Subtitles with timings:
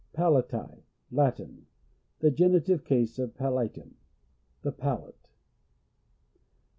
[0.15, 0.81] Palati.—
[1.19, 1.67] Latin.
[2.21, 3.97] (The genitive case of palatum.)
[4.63, 5.29] The palate.